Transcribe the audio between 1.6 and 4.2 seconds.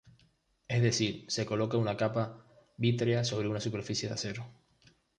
una capa vítrea sobre una superficie de